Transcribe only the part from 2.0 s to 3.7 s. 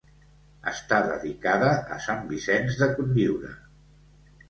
sant Vicenç de Cotlliure.